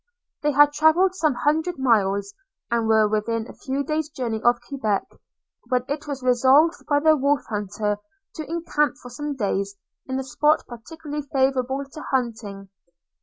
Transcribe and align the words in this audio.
They 0.41 0.53
had 0.53 0.73
travelled 0.73 1.13
some 1.13 1.35
hundred 1.35 1.77
miles, 1.77 2.33
and 2.71 2.87
were 2.87 3.07
within 3.07 3.47
a 3.47 3.53
few 3.53 3.83
days 3.83 4.09
journey 4.09 4.41
of 4.41 4.57
Quebec, 4.67 5.03
when 5.69 5.83
it 5.87 6.07
was 6.07 6.23
resolved 6.23 6.83
by 6.89 6.99
the 6.99 7.15
Wolf 7.15 7.41
hunter 7.49 7.97
to 8.33 8.49
encamp 8.51 8.95
for 8.97 9.11
some 9.11 9.35
days, 9.35 9.75
in 10.07 10.17
a 10.17 10.23
spot 10.23 10.65
particularly 10.67 11.21
favourable 11.31 11.85
to 11.87 12.01
hunting. 12.09 12.69